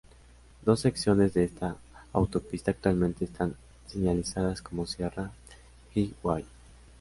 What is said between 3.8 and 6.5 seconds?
señalizadas como Sierra Highway.